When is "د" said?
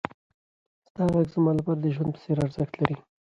1.81-1.85